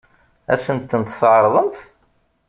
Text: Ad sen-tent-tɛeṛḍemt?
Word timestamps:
Ad 0.53 0.59
sen-tent-tɛeṛḍemt? 0.65 1.77